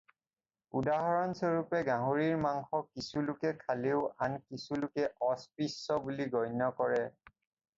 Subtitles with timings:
[0.79, 7.01] উদাহৰণ স্বৰূপে গাহৰিৰ মাংস কিছুলোকে খালেও আন কিছু লোকে অস্পৃশ্য বুলি গণ্য কৰে।